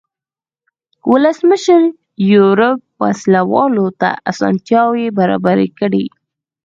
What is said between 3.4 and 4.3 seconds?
والو ته